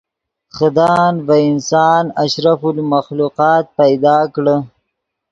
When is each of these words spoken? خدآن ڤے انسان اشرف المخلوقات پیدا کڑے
خدآن 0.55 1.13
ڤے 1.27 1.39
انسان 1.51 2.03
اشرف 2.23 2.61
المخلوقات 2.73 3.65
پیدا 3.79 4.15
کڑے 4.33 4.57